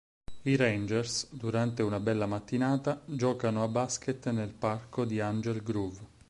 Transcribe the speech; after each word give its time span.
I 0.41 0.55
Rangers, 0.55 1.27
durante 1.31 1.83
una 1.83 1.99
bella 1.99 2.25
mattinata, 2.25 3.03
giocano 3.05 3.61
a 3.61 3.67
basket 3.67 4.29
nel 4.31 4.49
parco 4.51 5.05
di 5.05 5.19
Angel 5.19 5.61
Grove. 5.61 6.09